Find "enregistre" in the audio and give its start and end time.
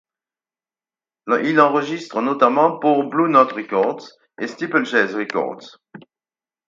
1.61-2.23